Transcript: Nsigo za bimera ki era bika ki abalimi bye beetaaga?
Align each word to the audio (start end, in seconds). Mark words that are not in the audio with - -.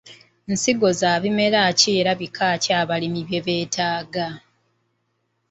Nsigo 0.51 0.89
za 0.99 1.11
bimera 1.21 1.61
ki 1.79 1.89
era 1.99 2.11
bika 2.19 2.49
ki 2.63 2.69
abalimi 2.81 3.21
bye 3.27 3.39
beetaaga? 3.45 4.27